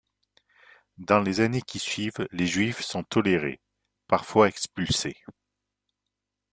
[0.97, 3.61] Dans les années qui suivent, les Juifs sont tolérés,
[4.07, 5.17] parfois expulsés.